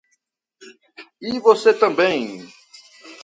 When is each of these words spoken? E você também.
E 1.29 1.39
você 1.39 1.71
também. 1.75 2.49